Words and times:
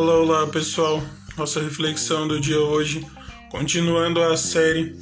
Olá, 0.00 0.14
olá 0.14 0.46
pessoal. 0.46 1.02
Nossa 1.36 1.60
reflexão 1.60 2.26
do 2.26 2.40
dia 2.40 2.58
hoje, 2.58 3.06
continuando 3.50 4.22
a 4.22 4.34
série, 4.34 4.96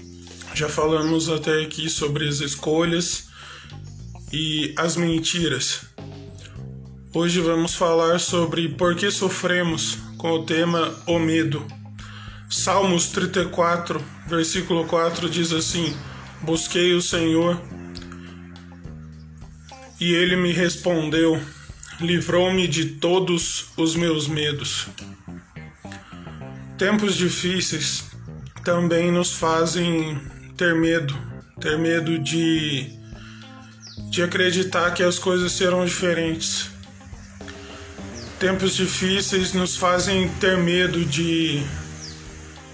já 0.52 0.68
falamos 0.68 1.28
até 1.28 1.62
aqui 1.62 1.88
sobre 1.88 2.26
as 2.26 2.40
escolhas 2.40 3.28
e 4.32 4.74
as 4.76 4.96
mentiras. 4.96 5.82
Hoje 7.14 7.40
vamos 7.40 7.76
falar 7.76 8.18
sobre 8.18 8.70
por 8.70 8.96
que 8.96 9.08
sofremos 9.08 9.98
com 10.16 10.32
o 10.32 10.44
tema 10.44 10.92
o 11.06 11.20
medo. 11.20 11.64
Salmos 12.50 13.06
34, 13.10 14.04
versículo 14.26 14.84
4 14.84 15.30
diz 15.30 15.52
assim: 15.52 15.96
Busquei 16.42 16.92
o 16.94 17.00
Senhor 17.00 17.62
e 20.00 20.12
ele 20.12 20.34
me 20.34 20.50
respondeu 20.50 21.40
livrou-me 22.00 22.68
de 22.68 22.84
todos 22.86 23.70
os 23.76 23.96
meus 23.96 24.28
medos. 24.28 24.86
Tempos 26.76 27.16
difíceis 27.16 28.04
também 28.64 29.10
nos 29.10 29.32
fazem 29.32 30.20
ter 30.56 30.74
medo, 30.76 31.16
ter 31.60 31.76
medo 31.76 32.18
de, 32.18 32.86
de 34.10 34.22
acreditar 34.22 34.92
que 34.92 35.02
as 35.02 35.18
coisas 35.18 35.52
serão 35.52 35.84
diferentes. 35.84 36.70
Tempos 38.38 38.76
difíceis 38.76 39.52
nos 39.52 39.76
fazem 39.76 40.28
ter 40.40 40.56
medo 40.56 41.04
de, 41.04 41.64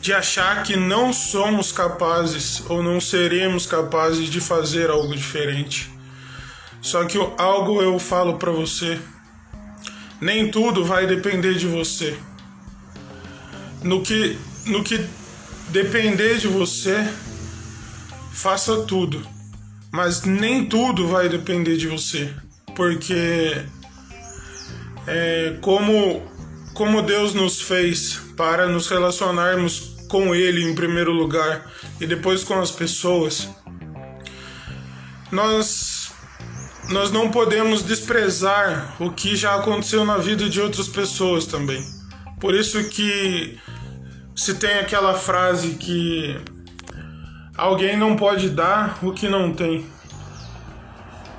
de 0.02 0.12
achar 0.12 0.62
que 0.62 0.76
não 0.76 1.14
somos 1.14 1.72
capazes 1.72 2.62
ou 2.68 2.82
não 2.82 3.00
seremos 3.00 3.64
capazes 3.64 4.28
de 4.28 4.40
fazer 4.40 4.90
algo 4.90 5.16
diferente. 5.16 5.90
Só 6.82 7.06
que 7.06 7.16
algo 7.38 7.80
eu 7.80 7.98
falo 7.98 8.36
para 8.36 8.50
você 8.50 9.00
nem 10.20 10.50
tudo 10.50 10.84
vai 10.84 11.06
depender 11.06 11.54
de 11.54 11.66
você. 11.66 12.16
No 13.82 14.02
que, 14.02 14.38
no 14.66 14.82
que 14.82 15.04
depender 15.68 16.38
de 16.38 16.48
você, 16.48 17.06
faça 18.32 18.82
tudo. 18.82 19.26
Mas 19.92 20.22
nem 20.22 20.64
tudo 20.66 21.06
vai 21.06 21.28
depender 21.28 21.76
de 21.76 21.86
você. 21.86 22.32
Porque 22.74 23.64
é, 25.06 25.56
como, 25.60 26.22
como 26.74 27.02
Deus 27.02 27.34
nos 27.34 27.60
fez 27.60 28.20
para 28.36 28.66
nos 28.66 28.88
relacionarmos 28.88 29.94
com 30.08 30.34
Ele 30.34 30.62
em 30.62 30.74
primeiro 30.74 31.12
lugar 31.12 31.70
e 32.00 32.06
depois 32.06 32.42
com 32.42 32.54
as 32.60 32.70
pessoas, 32.70 33.48
nós 35.30 36.03
nós 36.90 37.10
não 37.10 37.30
podemos 37.30 37.82
desprezar 37.82 38.96
o 39.00 39.10
que 39.10 39.36
já 39.36 39.54
aconteceu 39.54 40.04
na 40.04 40.18
vida 40.18 40.48
de 40.48 40.60
outras 40.60 40.88
pessoas 40.88 41.46
também. 41.46 41.82
Por 42.40 42.54
isso 42.54 42.82
que 42.90 43.58
se 44.34 44.54
tem 44.54 44.78
aquela 44.78 45.14
frase 45.14 45.74
que 45.74 46.36
alguém 47.56 47.96
não 47.96 48.16
pode 48.16 48.50
dar 48.50 48.98
o 49.02 49.12
que 49.12 49.28
não 49.28 49.52
tem. 49.52 49.86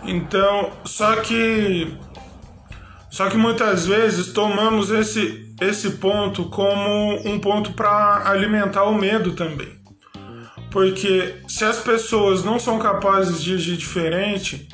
Então, 0.04 0.72
só 0.86 1.18
que 1.18 1.98
só 3.10 3.30
que 3.30 3.38
muitas 3.38 3.86
vezes 3.86 4.34
tomamos 4.34 4.90
esse 4.90 5.46
esse 5.62 5.92
ponto 5.92 6.46
como 6.50 7.16
um 7.26 7.40
ponto 7.40 7.72
para 7.74 8.30
alimentar 8.30 8.84
o 8.84 8.94
medo 8.94 9.32
também. 9.32 9.74
Porque 10.70 11.36
se 11.48 11.64
as 11.64 11.78
pessoas 11.78 12.44
não 12.44 12.60
são 12.60 12.78
capazes 12.78 13.42
de 13.42 13.54
agir 13.54 13.78
diferente, 13.78 14.68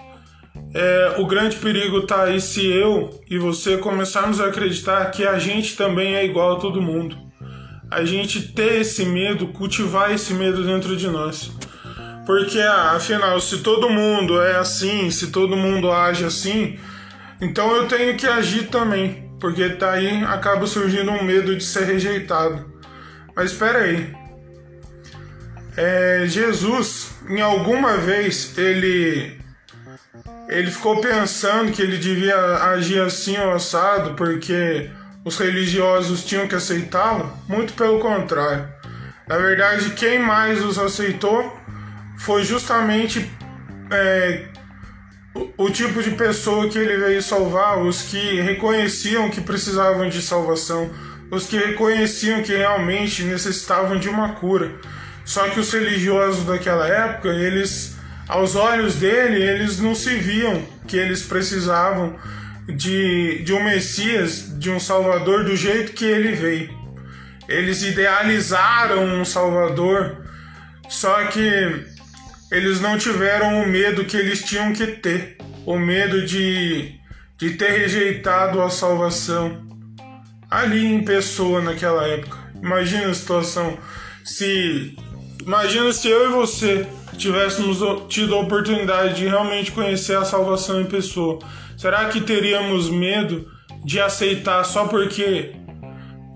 é, 0.73 1.15
o 1.17 1.25
grande 1.25 1.57
perigo 1.57 1.99
está 1.99 2.23
aí 2.23 2.39
se 2.39 2.65
eu 2.65 3.21
e 3.29 3.37
você 3.37 3.77
começarmos 3.77 4.39
a 4.39 4.45
acreditar 4.45 5.05
que 5.11 5.25
a 5.25 5.37
gente 5.37 5.75
também 5.75 6.15
é 6.15 6.25
igual 6.25 6.55
a 6.55 6.59
todo 6.59 6.81
mundo. 6.81 7.17
A 7.89 8.05
gente 8.05 8.53
ter 8.53 8.79
esse 8.79 9.05
medo, 9.05 9.47
cultivar 9.47 10.11
esse 10.11 10.33
medo 10.33 10.63
dentro 10.63 10.95
de 10.95 11.07
nós. 11.07 11.51
Porque, 12.25 12.59
ah, 12.59 12.93
afinal, 12.93 13.39
se 13.41 13.57
todo 13.57 13.89
mundo 13.89 14.41
é 14.41 14.55
assim, 14.55 15.11
se 15.11 15.31
todo 15.31 15.57
mundo 15.57 15.91
age 15.91 16.23
assim, 16.23 16.79
então 17.41 17.75
eu 17.75 17.87
tenho 17.87 18.15
que 18.15 18.25
agir 18.25 18.67
também. 18.67 19.29
Porque 19.41 19.67
daí 19.69 20.23
acaba 20.23 20.67
surgindo 20.67 21.11
um 21.11 21.23
medo 21.23 21.55
de 21.55 21.63
ser 21.63 21.83
rejeitado. 21.83 22.71
Mas 23.35 23.51
espera 23.51 23.79
aí. 23.79 24.13
É, 25.75 26.23
Jesus, 26.27 27.11
em 27.27 27.41
alguma 27.41 27.97
vez, 27.97 28.57
ele 28.57 29.40
ele 30.51 30.69
ficou 30.69 30.99
pensando 30.99 31.71
que 31.71 31.81
ele 31.81 31.97
devia 31.97 32.35
agir 32.71 33.01
assim 33.01 33.37
ou 33.37 33.53
assado 33.53 34.15
porque 34.15 34.91
os 35.23 35.37
religiosos 35.37 36.25
tinham 36.25 36.45
que 36.45 36.53
aceitá-lo? 36.53 37.31
Muito 37.47 37.71
pelo 37.73 37.99
contrário. 37.99 38.67
Na 39.25 39.37
verdade, 39.37 39.91
quem 39.91 40.19
mais 40.19 40.61
os 40.61 40.77
aceitou 40.77 41.57
foi 42.17 42.43
justamente 42.43 43.31
é, 43.89 44.43
o, 45.33 45.65
o 45.65 45.69
tipo 45.69 46.03
de 46.03 46.11
pessoa 46.11 46.67
que 46.67 46.77
ele 46.77 46.97
veio 46.97 47.23
salvar, 47.23 47.79
os 47.79 48.01
que 48.01 48.41
reconheciam 48.41 49.29
que 49.29 49.39
precisavam 49.39 50.09
de 50.09 50.21
salvação, 50.21 50.91
os 51.31 51.45
que 51.47 51.57
reconheciam 51.57 52.43
que 52.43 52.53
realmente 52.53 53.23
necessitavam 53.23 53.97
de 53.97 54.09
uma 54.09 54.33
cura. 54.33 54.69
Só 55.23 55.47
que 55.47 55.61
os 55.61 55.71
religiosos 55.71 56.43
daquela 56.43 56.85
época, 56.85 57.29
eles 57.29 57.95
aos 58.27 58.55
olhos 58.55 58.95
dele, 58.95 59.41
eles 59.41 59.79
não 59.79 59.93
se 59.93 60.15
viam 60.15 60.63
que 60.87 60.97
eles 60.97 61.23
precisavam 61.23 62.15
de, 62.67 63.43
de 63.43 63.53
um 63.53 63.63
Messias, 63.63 64.57
de 64.59 64.69
um 64.69 64.79
Salvador 64.79 65.43
do 65.43 65.55
jeito 65.55 65.93
que 65.93 66.05
ele 66.05 66.31
veio. 66.33 66.69
Eles 67.47 67.83
idealizaram 67.83 69.03
um 69.03 69.25
Salvador, 69.25 70.25
só 70.87 71.25
que 71.25 71.85
eles 72.51 72.79
não 72.79 72.97
tiveram 72.97 73.61
o 73.61 73.67
medo 73.67 74.05
que 74.05 74.17
eles 74.17 74.43
tinham 74.43 74.73
que 74.73 74.87
ter 74.87 75.37
o 75.65 75.77
medo 75.77 76.25
de, 76.25 76.99
de 77.37 77.51
ter 77.51 77.71
rejeitado 77.71 78.61
a 78.61 78.69
salvação 78.69 79.67
ali 80.49 80.85
em 80.85 81.03
pessoa 81.03 81.61
naquela 81.61 82.05
época. 82.07 82.37
Imagina 82.61 83.07
a 83.07 83.13
situação 83.13 83.77
se 84.23 84.95
imagina 85.45 85.91
se 85.91 86.07
eu 86.07 86.29
e 86.29 86.33
você 86.33 86.87
tivéssemos 87.17 87.79
tido 88.07 88.35
a 88.35 88.39
oportunidade 88.39 89.15
de 89.15 89.27
realmente 89.27 89.71
conhecer 89.71 90.17
a 90.17 90.25
salvação 90.25 90.81
em 90.81 90.85
pessoa, 90.85 91.39
será 91.77 92.05
que 92.05 92.21
teríamos 92.21 92.89
medo 92.89 93.49
de 93.83 93.99
aceitar 93.99 94.63
só 94.63 94.87
porque 94.87 95.55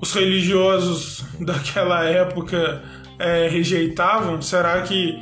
os 0.02 0.14
religiosos 0.14 1.24
daquela 1.40 2.04
época 2.04 2.84
é, 3.20 3.48
rejeitavam? 3.48 4.42
Será 4.42 4.82
que 4.82 5.18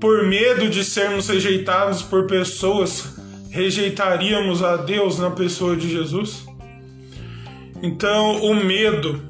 por 0.00 0.24
medo 0.24 0.68
de 0.68 0.84
sermos 0.84 1.28
rejeitados 1.28 2.02
por 2.02 2.26
pessoas, 2.26 3.16
rejeitaríamos 3.50 4.62
a 4.62 4.76
Deus 4.76 5.18
na 5.18 5.30
pessoa 5.30 5.76
de 5.76 5.90
Jesus? 5.90 6.46
Então, 7.82 8.42
o 8.42 8.54
medo 8.54 9.22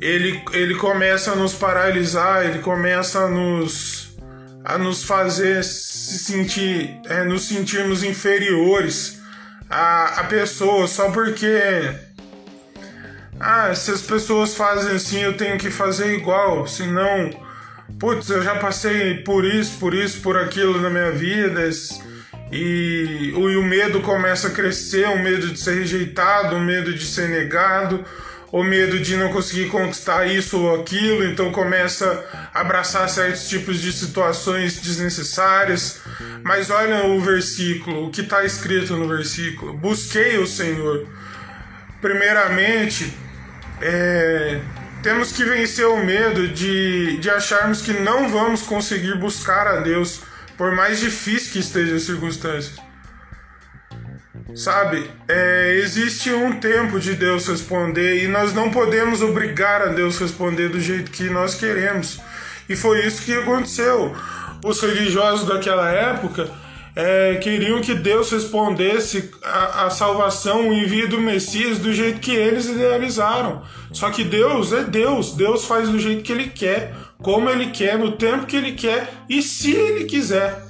ele, 0.00 0.42
ele 0.52 0.74
começa 0.74 1.32
a 1.32 1.36
nos 1.36 1.54
paralisar, 1.54 2.44
ele 2.46 2.60
começa 2.60 3.20
a 3.20 3.28
nos 3.28 4.08
a 4.64 4.76
nos 4.76 5.02
fazer 5.02 5.64
se 5.64 6.18
sentir, 6.18 7.00
é, 7.06 7.24
nos 7.24 7.48
sentirmos 7.48 8.02
inferiores 8.02 9.18
a, 9.70 10.20
a 10.20 10.24
pessoas 10.24 10.90
só 10.90 11.10
porque 11.10 11.96
ah, 13.40 13.74
se 13.74 13.90
as 13.92 14.02
pessoas 14.02 14.54
fazem 14.54 14.96
assim, 14.96 15.20
eu 15.20 15.36
tenho 15.36 15.56
que 15.58 15.70
fazer 15.70 16.14
igual, 16.14 16.66
senão, 16.66 17.30
putz, 17.98 18.28
eu 18.28 18.42
já 18.42 18.56
passei 18.56 19.18
por 19.18 19.44
isso, 19.44 19.78
por 19.78 19.94
isso, 19.94 20.20
por 20.20 20.36
aquilo 20.36 20.80
na 20.80 20.90
minha 20.90 21.12
vida, 21.12 21.68
e, 22.50 23.30
e 23.32 23.56
o 23.56 23.62
medo 23.62 24.00
começa 24.00 24.48
a 24.48 24.50
crescer, 24.50 25.06
o 25.06 25.22
medo 25.22 25.48
de 25.50 25.60
ser 25.60 25.78
rejeitado, 25.78 26.56
o 26.56 26.60
medo 26.60 26.92
de 26.92 27.06
ser 27.06 27.28
negado, 27.28 28.04
o 28.50 28.62
medo 28.62 28.98
de 28.98 29.16
não 29.16 29.30
conseguir 29.30 29.68
conquistar 29.68 30.26
isso 30.26 30.58
ou 30.58 30.80
aquilo, 30.80 31.24
então 31.24 31.52
começa 31.52 32.24
a 32.54 32.60
abraçar 32.60 33.08
certos 33.08 33.48
tipos 33.48 33.80
de 33.80 33.92
situações 33.92 34.80
desnecessárias. 34.80 36.00
Mas 36.42 36.70
olha 36.70 37.06
o 37.06 37.20
versículo, 37.20 38.06
o 38.06 38.10
que 38.10 38.22
está 38.22 38.44
escrito 38.44 38.96
no 38.96 39.06
versículo: 39.06 39.74
Busquei 39.74 40.38
o 40.38 40.46
Senhor. 40.46 41.06
Primeiramente, 42.00 43.12
é, 43.82 44.60
temos 45.02 45.32
que 45.32 45.44
vencer 45.44 45.86
o 45.86 46.02
medo 46.04 46.48
de, 46.48 47.18
de 47.18 47.30
acharmos 47.30 47.82
que 47.82 47.92
não 47.92 48.28
vamos 48.28 48.62
conseguir 48.62 49.16
buscar 49.18 49.66
a 49.66 49.80
Deus, 49.80 50.22
por 50.56 50.72
mais 50.72 51.00
difícil 51.00 51.52
que 51.52 51.58
esteja 51.58 51.96
as 51.96 52.02
circunstâncias. 52.02 52.87
Sabe, 54.54 55.10
é, 55.28 55.74
existe 55.82 56.32
um 56.32 56.58
tempo 56.58 56.98
de 56.98 57.14
Deus 57.14 57.46
responder 57.46 58.24
e 58.24 58.28
nós 58.28 58.54
não 58.54 58.70
podemos 58.70 59.20
obrigar 59.20 59.82
a 59.82 59.88
Deus 59.88 60.18
responder 60.18 60.70
do 60.70 60.80
jeito 60.80 61.10
que 61.10 61.28
nós 61.28 61.54
queremos. 61.54 62.18
E 62.68 62.74
foi 62.74 63.06
isso 63.06 63.22
que 63.22 63.32
aconteceu. 63.34 64.14
Os 64.64 64.80
religiosos 64.80 65.46
daquela 65.46 65.90
época, 65.90 66.50
é, 66.96 67.36
queriam 67.36 67.80
que 67.80 67.94
Deus 67.94 68.30
respondesse 68.32 69.30
a, 69.44 69.86
a 69.86 69.90
salvação, 69.90 70.68
o 70.68 70.74
envio 70.74 71.08
do 71.08 71.20
Messias 71.20 71.78
do 71.78 71.92
jeito 71.92 72.18
que 72.18 72.32
eles 72.32 72.66
idealizaram. 72.66 73.62
Só 73.92 74.10
que 74.10 74.24
Deus 74.24 74.72
é 74.72 74.82
Deus, 74.82 75.32
Deus 75.32 75.64
faz 75.64 75.88
do 75.88 75.98
jeito 75.98 76.24
que 76.24 76.32
Ele 76.32 76.48
quer, 76.48 76.92
como 77.22 77.48
Ele 77.48 77.66
quer, 77.70 77.96
no 77.98 78.12
tempo 78.12 78.46
que 78.46 78.56
Ele 78.56 78.72
quer 78.72 79.12
e 79.28 79.42
se 79.42 79.70
Ele 79.70 80.06
quiser. 80.06 80.60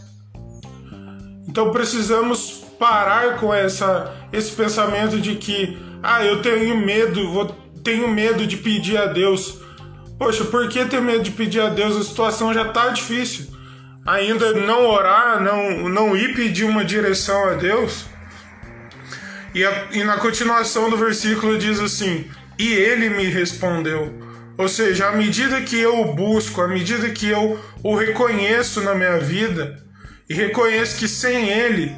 Então 1.48 1.70
precisamos 1.70 2.67
parar 2.78 3.36
com 3.38 3.52
essa, 3.52 4.14
esse 4.32 4.52
pensamento 4.52 5.20
de 5.20 5.34
que, 5.34 5.78
ah, 6.02 6.24
eu 6.24 6.40
tenho 6.42 6.76
medo, 6.76 7.32
vou, 7.32 7.46
tenho 7.82 8.08
medo 8.08 8.46
de 8.46 8.56
pedir 8.56 8.96
a 8.96 9.06
Deus. 9.06 9.58
Poxa, 10.18 10.44
por 10.44 10.68
que 10.68 10.84
ter 10.84 11.00
medo 11.00 11.22
de 11.22 11.30
pedir 11.30 11.60
a 11.60 11.68
Deus? 11.68 11.96
A 11.96 12.02
situação 12.02 12.52
já 12.52 12.62
está 12.62 12.88
difícil 12.88 13.58
ainda 14.08 14.54
não 14.54 14.86
orar, 14.88 15.42
não, 15.42 15.88
não 15.88 16.16
ir 16.16 16.34
pedir 16.34 16.64
uma 16.64 16.84
direção 16.84 17.50
a 17.50 17.52
Deus. 17.52 18.06
E, 19.54 19.64
a, 19.64 19.88
e 19.92 20.02
na 20.02 20.16
continuação 20.16 20.88
do 20.88 20.96
versículo 20.96 21.58
diz 21.58 21.78
assim: 21.78 22.26
E 22.58 22.72
ele 22.72 23.10
me 23.10 23.24
respondeu. 23.24 24.26
Ou 24.56 24.68
seja, 24.68 25.08
à 25.08 25.12
medida 25.12 25.60
que 25.60 25.78
eu 25.78 26.00
o 26.00 26.14
busco, 26.14 26.60
à 26.60 26.66
medida 26.66 27.10
que 27.10 27.28
eu 27.28 27.60
o 27.82 27.94
reconheço 27.94 28.80
na 28.80 28.94
minha 28.94 29.18
vida, 29.18 29.76
e 30.28 30.34
reconheço 30.34 30.98
que 30.98 31.06
sem 31.06 31.48
ele 31.48 31.94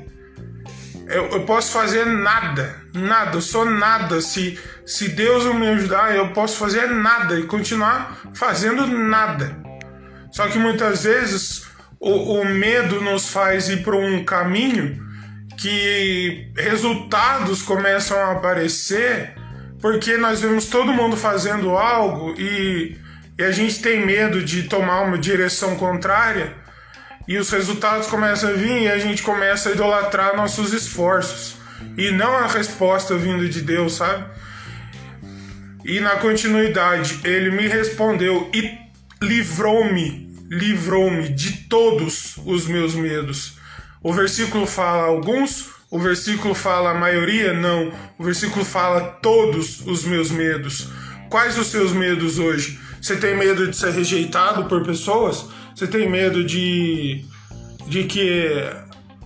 eu, 1.10 1.28
eu 1.30 1.40
posso 1.44 1.72
fazer 1.72 2.06
nada, 2.06 2.82
nada, 2.94 3.40
sou 3.40 3.64
nada. 3.64 4.20
Se, 4.20 4.58
se 4.86 5.08
Deus 5.08 5.44
não 5.44 5.54
me 5.54 5.68
ajudar, 5.68 6.14
eu 6.14 6.32
posso 6.32 6.56
fazer 6.56 6.88
nada 6.88 7.38
e 7.38 7.46
continuar 7.46 8.20
fazendo 8.34 8.86
nada. 8.86 9.56
Só 10.32 10.46
que 10.48 10.58
muitas 10.58 11.02
vezes 11.04 11.66
o, 11.98 12.40
o 12.40 12.44
medo 12.44 13.00
nos 13.00 13.28
faz 13.28 13.68
ir 13.68 13.82
para 13.82 13.96
um 13.96 14.24
caminho 14.24 14.98
que 15.58 16.50
resultados 16.56 17.60
começam 17.62 18.18
a 18.18 18.32
aparecer 18.32 19.34
porque 19.80 20.16
nós 20.16 20.40
vemos 20.40 20.66
todo 20.66 20.92
mundo 20.92 21.16
fazendo 21.16 21.76
algo 21.76 22.34
e, 22.38 22.96
e, 23.38 23.42
a 23.42 23.50
gente 23.50 23.80
tem 23.80 24.04
medo 24.04 24.42
de 24.42 24.64
tomar 24.64 25.02
uma 25.02 25.18
direção 25.18 25.76
contrária 25.76 26.54
e 27.26 27.36
os 27.38 27.50
resultados 27.50 28.06
começam 28.06 28.50
a 28.50 28.52
vir 28.52 28.82
e 28.82 28.88
a 28.88 28.98
gente 28.98 29.22
começa 29.22 29.68
a 29.68 29.72
idolatrar 29.72 30.36
nossos 30.36 30.72
esforços 30.72 31.56
e 31.96 32.10
não 32.10 32.34
a 32.36 32.46
resposta 32.46 33.16
vindo 33.16 33.48
de 33.48 33.62
Deus, 33.62 33.94
sabe? 33.94 34.24
E 35.84 36.00
na 36.00 36.16
continuidade, 36.16 37.20
ele 37.24 37.50
me 37.50 37.66
respondeu 37.66 38.50
e 38.52 38.78
livrou-me 39.22 40.30
livrou-me 40.50 41.28
de 41.28 41.52
todos 41.68 42.34
os 42.44 42.66
meus 42.66 42.94
medos. 42.94 43.54
O 44.02 44.12
versículo 44.12 44.66
fala 44.66 45.04
alguns, 45.04 45.68
o 45.88 45.98
versículo 45.98 46.54
fala 46.54 46.90
a 46.90 46.94
maioria, 46.94 47.52
não. 47.52 47.92
O 48.18 48.24
versículo 48.24 48.64
fala 48.64 49.00
todos 49.22 49.86
os 49.86 50.04
meus 50.04 50.30
medos. 50.30 50.88
Quais 51.28 51.56
os 51.56 51.68
seus 51.68 51.92
medos 51.92 52.40
hoje? 52.40 52.80
Você 53.00 53.16
tem 53.16 53.36
medo 53.36 53.68
de 53.68 53.76
ser 53.76 53.92
rejeitado 53.92 54.64
por 54.64 54.82
pessoas? 54.84 55.46
Você 55.80 55.86
tem 55.86 56.10
medo 56.10 56.44
de, 56.44 57.24
de 57.86 58.04
que 58.04 58.52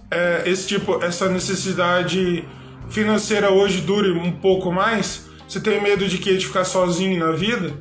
é, 0.08 0.44
esse 0.46 0.68
tipo, 0.68 1.02
essa 1.02 1.28
necessidade 1.28 2.44
financeira 2.88 3.50
hoje 3.50 3.80
dure 3.80 4.12
um 4.12 4.30
pouco 4.30 4.70
mais? 4.70 5.28
Você 5.48 5.58
tem 5.58 5.82
medo 5.82 6.06
de 6.06 6.16
que 6.16 6.36
de 6.36 6.46
ficar 6.46 6.62
sozinho 6.62 7.18
na 7.18 7.32
vida? 7.32 7.74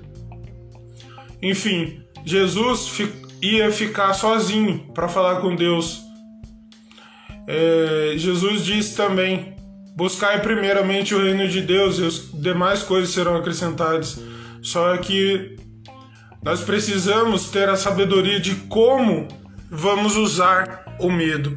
Enfim, 1.40 2.02
Jesus 2.26 3.00
ia 3.44 3.72
ficar 3.72 4.12
sozinho 4.16 4.92
para 4.92 5.08
falar 5.08 5.40
com 5.40 5.56
Deus. 5.56 6.02
É, 7.48 8.14
Jesus 8.18 8.66
disse 8.66 8.98
também: 8.98 9.54
Buscai 9.96 10.42
primeiramente 10.42 11.14
o 11.14 11.22
reino 11.22 11.48
de 11.48 11.62
Deus 11.62 12.00
e 12.00 12.08
as 12.08 12.42
demais 12.42 12.82
coisas 12.82 13.12
serão 13.12 13.36
acrescentadas. 13.36 14.20
Só 14.64 14.98
que 14.98 15.58
nós 16.44 16.62
precisamos 16.62 17.50
ter 17.50 17.70
a 17.70 17.76
sabedoria 17.76 18.40
de 18.40 18.56
como 18.68 19.28
vamos 19.70 20.16
usar 20.16 20.98
o 21.00 21.10
medo. 21.10 21.56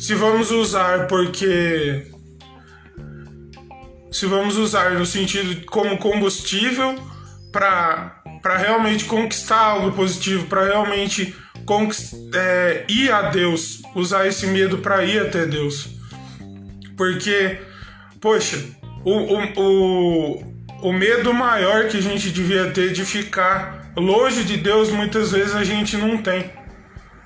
Se 0.00 0.14
vamos 0.14 0.50
usar 0.50 1.06
porque. 1.06 2.10
Se 4.10 4.26
vamos 4.26 4.56
usar 4.56 4.92
no 4.92 5.06
sentido 5.06 5.64
como 5.66 5.98
combustível 5.98 6.94
para 7.50 8.22
realmente 8.44 9.04
conquistar 9.04 9.58
algo 9.58 9.92
positivo, 9.92 10.46
para 10.46 10.64
realmente 10.64 11.34
é, 12.34 12.84
ir 12.88 13.10
a 13.10 13.30
Deus, 13.30 13.82
usar 13.94 14.26
esse 14.26 14.46
medo 14.46 14.78
para 14.78 15.04
ir 15.04 15.20
até 15.20 15.46
Deus. 15.46 15.88
Porque, 16.96 17.58
poxa, 18.20 18.58
o, 19.04 19.12
o, 19.12 19.42
o, 19.56 20.51
o 20.82 20.92
medo 20.92 21.32
maior 21.32 21.88
que 21.88 21.96
a 21.96 22.02
gente 22.02 22.30
devia 22.30 22.70
ter 22.70 22.92
de 22.92 23.04
ficar 23.04 23.92
longe 23.96 24.44
de 24.44 24.56
Deus, 24.56 24.90
muitas 24.90 25.32
vezes 25.32 25.54
a 25.54 25.64
gente 25.64 25.96
não 25.96 26.18
tem. 26.18 26.50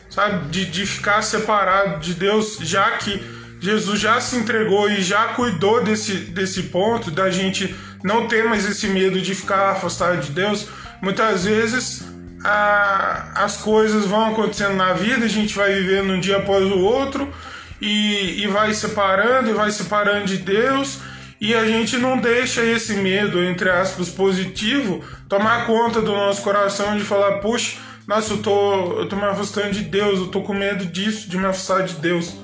Sabe? 0.08 0.48
De, 0.50 0.64
de 0.64 0.86
ficar 0.86 1.22
separado 1.22 2.00
de 2.00 2.14
Deus, 2.14 2.58
já 2.60 2.92
que 2.92 3.20
Jesus 3.60 3.98
já 3.98 4.20
se 4.20 4.36
entregou 4.36 4.88
e 4.88 5.02
já 5.02 5.28
cuidou 5.28 5.82
desse, 5.82 6.14
desse 6.14 6.64
ponto, 6.64 7.10
da 7.10 7.30
gente 7.30 7.74
não 8.04 8.28
ter 8.28 8.44
mais 8.44 8.64
esse 8.64 8.86
medo 8.86 9.20
de 9.20 9.34
ficar 9.34 9.70
afastado 9.70 10.20
de 10.20 10.30
Deus 10.30 10.68
Muitas 11.00 11.44
vezes 11.44 12.04
a, 12.44 13.44
as 13.44 13.56
coisas 13.58 14.06
vão 14.06 14.32
acontecendo 14.32 14.74
na 14.74 14.92
vida, 14.92 15.24
a 15.24 15.28
gente 15.28 15.54
vai 15.54 15.74
vivendo 15.74 16.12
um 16.12 16.20
dia 16.20 16.38
após 16.38 16.64
o 16.64 16.78
outro 16.78 17.32
e, 17.80 18.42
e 18.42 18.46
vai 18.46 18.72
separando 18.72 19.50
e 19.50 19.52
vai 19.52 19.70
separando 19.70 20.26
de 20.26 20.38
Deus 20.38 20.98
e 21.40 21.54
a 21.54 21.66
gente 21.66 21.98
não 21.98 22.18
deixa 22.18 22.64
esse 22.64 22.94
medo, 22.94 23.42
entre 23.42 23.68
aspas, 23.68 24.08
positivo, 24.08 25.04
tomar 25.28 25.66
conta 25.66 26.00
do 26.00 26.12
nosso 26.12 26.42
coração 26.42 26.96
de 26.96 27.04
falar, 27.04 27.40
puxa, 27.40 27.78
nossa, 28.06 28.34
eu 28.34 28.38
tô, 28.38 29.00
eu 29.00 29.08
tô 29.08 29.16
me 29.16 29.24
afastando 29.24 29.72
de 29.72 29.82
Deus, 29.82 30.20
eu 30.20 30.28
tô 30.28 30.40
com 30.42 30.54
medo 30.54 30.86
disso, 30.86 31.28
de 31.28 31.36
me 31.36 31.44
afastar 31.44 31.82
de 31.82 31.94
Deus. 31.94 32.34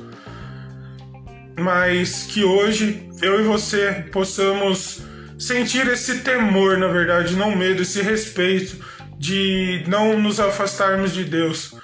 Mas 1.59 2.25
que 2.25 2.43
hoje 2.45 3.09
eu 3.23 3.41
e 3.41 3.45
você 3.45 4.07
possamos 4.11 5.03
sentir 5.39 5.87
esse 5.87 6.19
temor, 6.19 6.79
na 6.79 6.89
verdade, 6.89 7.37
não 7.37 7.55
medo, 7.55 7.83
esse 7.83 8.03
respeito 8.03 8.77
de 9.19 9.85
não 9.87 10.19
nos 10.19 10.41
afastarmos 10.41 11.13
de 11.13 11.25
Deus. 11.25 11.75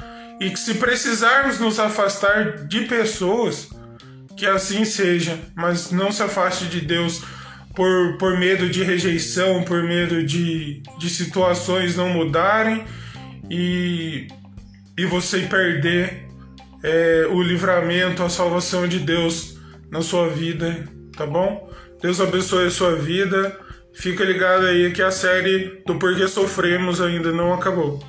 E 0.40 0.50
que 0.50 0.58
se 0.58 0.74
precisarmos 0.74 1.58
nos 1.60 1.78
afastar 1.78 2.66
de 2.66 2.82
pessoas, 2.82 3.68
que 4.38 4.46
assim 4.46 4.84
seja, 4.84 5.38
mas 5.56 5.90
não 5.90 6.12
se 6.12 6.22
afaste 6.22 6.66
de 6.66 6.80
Deus 6.80 7.22
por, 7.74 8.16
por 8.18 8.38
medo 8.38 8.68
de 8.68 8.84
rejeição, 8.84 9.64
por 9.64 9.82
medo 9.82 10.22
de, 10.22 10.80
de 10.98 11.10
situações 11.10 11.96
não 11.96 12.08
mudarem 12.08 12.84
e, 13.50 14.28
e 14.96 15.04
você 15.06 15.40
perder 15.40 16.28
é, 16.84 17.26
o 17.30 17.42
livramento, 17.42 18.22
a 18.22 18.30
salvação 18.30 18.86
de 18.86 19.00
Deus 19.00 19.58
na 19.90 20.02
sua 20.02 20.28
vida, 20.28 20.88
tá 21.16 21.26
bom? 21.26 21.68
Deus 22.00 22.20
abençoe 22.20 22.66
a 22.66 22.70
sua 22.70 22.94
vida. 22.94 23.58
Fica 23.92 24.22
ligado 24.22 24.66
aí 24.66 24.92
que 24.92 25.02
a 25.02 25.10
série 25.10 25.82
do 25.84 25.98
Porquê 25.98 26.28
Sofremos 26.28 27.00
ainda 27.00 27.32
não 27.32 27.52
acabou. 27.52 28.00